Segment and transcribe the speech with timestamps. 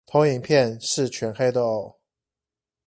[0.07, 1.99] 投影片是全黑的喔